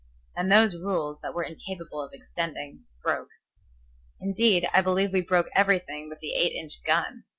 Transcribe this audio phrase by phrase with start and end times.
[0.35, 3.29] And those rules that were incapable of extending broke.
[4.19, 7.25] Indeed, I believe we broke everything but the eight inch gun.